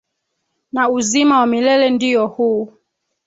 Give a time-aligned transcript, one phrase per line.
[0.73, 2.73] Na uzima wa milele ndio huu